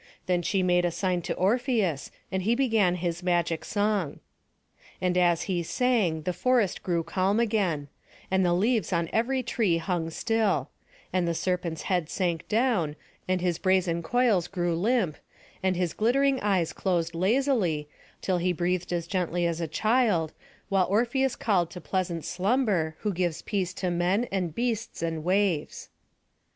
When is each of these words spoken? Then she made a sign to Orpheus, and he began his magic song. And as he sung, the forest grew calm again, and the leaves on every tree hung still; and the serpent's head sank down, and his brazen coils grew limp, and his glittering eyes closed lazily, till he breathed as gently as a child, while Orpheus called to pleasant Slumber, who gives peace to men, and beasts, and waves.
Then 0.25 0.41
she 0.41 0.63
made 0.63 0.83
a 0.83 0.89
sign 0.89 1.21
to 1.21 1.35
Orpheus, 1.35 2.09
and 2.31 2.41
he 2.41 2.55
began 2.55 2.95
his 2.95 3.21
magic 3.21 3.63
song. 3.63 4.19
And 4.99 5.15
as 5.15 5.43
he 5.43 5.61
sung, 5.61 6.23
the 6.23 6.33
forest 6.33 6.81
grew 6.81 7.03
calm 7.03 7.39
again, 7.39 7.87
and 8.31 8.43
the 8.43 8.55
leaves 8.55 8.91
on 8.91 9.11
every 9.13 9.43
tree 9.43 9.77
hung 9.77 10.09
still; 10.09 10.71
and 11.13 11.27
the 11.27 11.35
serpent's 11.35 11.83
head 11.83 12.09
sank 12.09 12.47
down, 12.47 12.95
and 13.27 13.41
his 13.41 13.59
brazen 13.59 14.01
coils 14.01 14.47
grew 14.47 14.75
limp, 14.75 15.17
and 15.61 15.75
his 15.75 15.93
glittering 15.93 16.39
eyes 16.41 16.73
closed 16.73 17.13
lazily, 17.13 17.87
till 18.23 18.39
he 18.39 18.51
breathed 18.53 18.91
as 18.91 19.05
gently 19.05 19.45
as 19.45 19.61
a 19.61 19.67
child, 19.67 20.33
while 20.67 20.87
Orpheus 20.89 21.35
called 21.35 21.69
to 21.69 21.79
pleasant 21.79 22.25
Slumber, 22.25 22.95
who 23.01 23.13
gives 23.13 23.43
peace 23.43 23.71
to 23.75 23.91
men, 23.91 24.27
and 24.31 24.55
beasts, 24.55 25.03
and 25.03 25.23
waves. 25.23 25.89